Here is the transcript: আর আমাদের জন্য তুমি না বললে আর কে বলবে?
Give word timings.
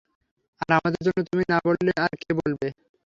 আর 0.61 0.69
আমাদের 0.77 1.01
জন্য 1.05 1.19
তুমি 1.29 1.43
না 1.51 1.57
বললে 1.67 1.91
আর 2.03 2.13
কে 2.21 2.31
বলবে? 2.39 2.67